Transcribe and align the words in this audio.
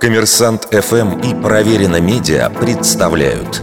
Коммерсант 0.00 0.68
ФМ 0.70 1.20
и 1.20 1.34
Проверено 1.34 2.00
Медиа 2.00 2.50
представляют 2.50 3.62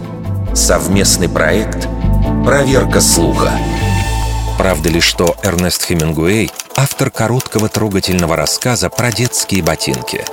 совместный 0.54 1.30
проект 1.30 1.88
«Проверка 2.44 3.00
слуха». 3.02 3.52
Правда 4.58 4.90
ли, 4.90 5.00
что 5.00 5.38
Эрнест 5.44 5.84
Хемингуэй– 5.84 6.52
автор 6.76 7.12
короткого 7.12 7.70
трогательного 7.70 8.36
рассказа 8.36 8.90
про 8.90 9.12
детские 9.12 9.64
ботинки? 9.64 10.26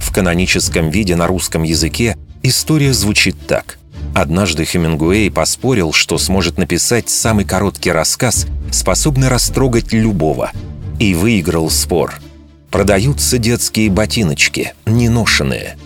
В 0.00 0.12
каноническом 0.12 0.90
виде 0.90 1.16
на 1.16 1.26
русском 1.28 1.62
языке 1.62 2.18
история 2.42 2.92
звучит 2.92 3.46
так. 3.46 3.78
Однажды 4.14 4.64
Хемингуэй 4.64 5.30
поспорил, 5.30 5.92
что 5.92 6.18
сможет 6.18 6.58
написать 6.58 7.08
самый 7.08 7.44
короткий 7.44 7.92
рассказ, 7.92 8.46
способный 8.70 9.28
растрогать 9.28 9.92
любого, 9.92 10.50
и 10.98 11.14
выиграл 11.14 11.70
спор– 11.70 12.14
продаются 12.72 13.38
детские 13.38 13.90
ботиночки, 13.90 14.72
неношенные. 14.86 15.76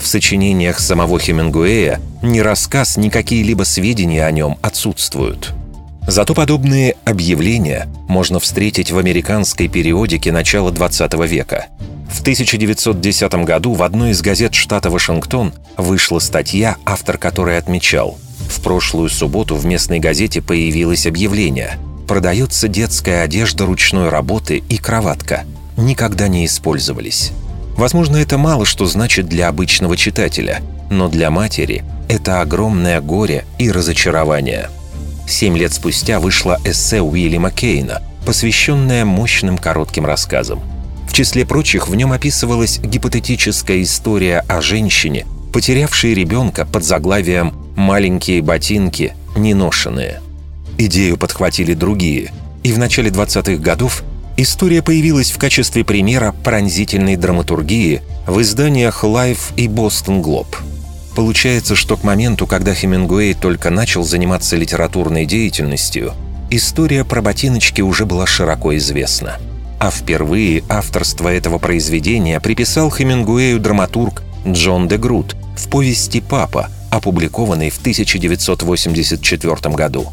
В 0.00 0.06
сочинениях 0.06 0.78
самого 0.78 1.18
Хемингуэя 1.18 2.00
ни 2.22 2.38
рассказ, 2.38 2.96
ни 2.98 3.08
какие-либо 3.08 3.64
сведения 3.64 4.24
о 4.24 4.30
нем 4.30 4.58
отсутствуют. 4.60 5.52
Зато 6.06 6.34
подобные 6.34 6.94
объявления 7.04 7.88
можно 8.06 8.38
встретить 8.38 8.92
в 8.92 8.98
американской 8.98 9.66
периодике 9.66 10.30
начала 10.30 10.70
20 10.70 11.14
века. 11.26 11.66
В 12.08 12.20
1910 12.20 13.34
году 13.44 13.72
в 13.72 13.82
одной 13.82 14.10
из 14.10 14.20
газет 14.20 14.54
штата 14.54 14.90
Вашингтон 14.90 15.52
вышла 15.76 16.20
статья, 16.20 16.76
автор 16.84 17.18
которой 17.18 17.58
отмечал 17.58 18.18
«В 18.48 18.62
прошлую 18.62 19.08
субботу 19.08 19.56
в 19.56 19.66
местной 19.66 19.98
газете 19.98 20.42
появилось 20.42 21.06
объявление. 21.06 21.78
Продается 22.06 22.68
детская 22.68 23.22
одежда 23.22 23.66
ручной 23.66 24.10
работы 24.10 24.62
и 24.68 24.76
кроватка 24.76 25.44
никогда 25.76 26.28
не 26.28 26.46
использовались. 26.46 27.32
Возможно, 27.76 28.16
это 28.16 28.38
мало 28.38 28.64
что 28.64 28.86
значит 28.86 29.26
для 29.26 29.48
обычного 29.48 29.96
читателя, 29.96 30.62
но 30.90 31.08
для 31.08 31.30
матери 31.30 31.84
это 32.08 32.40
огромное 32.40 33.00
горе 33.00 33.44
и 33.58 33.70
разочарование. 33.70 34.70
Семь 35.28 35.58
лет 35.58 35.72
спустя 35.72 36.20
вышло 36.20 36.58
эссе 36.64 37.02
Уильяма 37.02 37.50
Кейна, 37.50 38.00
посвященное 38.24 39.04
мощным 39.04 39.58
коротким 39.58 40.06
рассказам. 40.06 40.60
В 41.08 41.12
числе 41.12 41.44
прочих 41.44 41.88
в 41.88 41.94
нем 41.94 42.12
описывалась 42.12 42.78
гипотетическая 42.78 43.82
история 43.82 44.44
о 44.48 44.60
женщине, 44.60 45.26
потерявшей 45.52 46.14
ребенка 46.14 46.66
под 46.66 46.84
заглавием 46.84 47.54
«Маленькие 47.76 48.42
ботинки, 48.42 49.14
неношенные». 49.36 50.20
Идею 50.78 51.16
подхватили 51.16 51.74
другие, 51.74 52.32
и 52.62 52.72
в 52.72 52.78
начале 52.78 53.10
20-х 53.10 53.56
годов 53.62 54.02
История 54.38 54.82
появилась 54.82 55.30
в 55.30 55.38
качестве 55.38 55.82
примера 55.82 56.34
пронзительной 56.44 57.16
драматургии 57.16 58.02
в 58.26 58.42
изданиях 58.42 59.02
Life 59.02 59.54
и 59.56 59.66
Boston 59.66 60.22
Globe. 60.22 60.54
Получается, 61.14 61.74
что 61.74 61.96
к 61.96 62.04
моменту, 62.04 62.46
когда 62.46 62.74
Хемингуэй 62.74 63.32
только 63.32 63.70
начал 63.70 64.04
заниматься 64.04 64.56
литературной 64.56 65.24
деятельностью, 65.24 66.12
история 66.50 67.06
про 67.06 67.22
ботиночки 67.22 67.80
уже 67.80 68.04
была 68.04 68.26
широко 68.26 68.76
известна. 68.76 69.38
А 69.80 69.90
впервые 69.90 70.62
авторство 70.68 71.30
этого 71.30 71.56
произведения 71.58 72.38
приписал 72.38 72.90
Хемингуэю 72.90 73.58
драматург 73.58 74.22
Джон 74.46 74.86
де 74.86 74.98
Грут 74.98 75.34
в 75.56 75.68
повести 75.68 76.20
«Папа», 76.20 76.68
опубликованной 76.90 77.70
в 77.70 77.78
1984 77.78 79.74
году. 79.74 80.12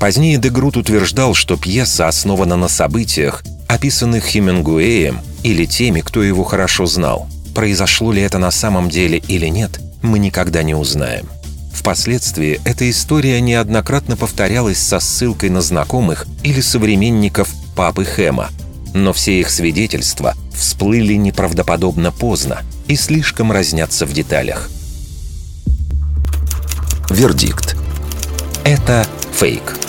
Позднее 0.00 0.38
Дегрут 0.38 0.78
утверждал, 0.78 1.34
что 1.34 1.58
пьеса 1.58 2.08
основана 2.08 2.56
на 2.56 2.68
событиях, 2.68 3.44
описанных 3.80 4.24
Хемингуэем 4.24 5.22
или 5.42 5.64
теми, 5.64 6.02
кто 6.02 6.22
его 6.22 6.44
хорошо 6.44 6.84
знал. 6.84 7.26
Произошло 7.54 8.12
ли 8.12 8.20
это 8.20 8.36
на 8.36 8.50
самом 8.50 8.90
деле 8.90 9.22
или 9.26 9.46
нет, 9.46 9.80
мы 10.02 10.18
никогда 10.18 10.62
не 10.62 10.74
узнаем. 10.74 11.30
Впоследствии 11.72 12.60
эта 12.66 12.90
история 12.90 13.40
неоднократно 13.40 14.18
повторялась 14.18 14.76
со 14.76 15.00
ссылкой 15.00 15.48
на 15.48 15.62
знакомых 15.62 16.26
или 16.42 16.60
современников 16.60 17.48
папы 17.74 18.04
Хэма, 18.04 18.50
но 18.92 19.14
все 19.14 19.40
их 19.40 19.48
свидетельства 19.48 20.34
всплыли 20.54 21.14
неправдоподобно 21.14 22.12
поздно 22.12 22.60
и 22.86 22.96
слишком 22.96 23.50
разнятся 23.50 24.04
в 24.04 24.12
деталях. 24.12 24.68
Вердикт. 27.08 27.76
Это 28.62 29.06
фейк. 29.32 29.79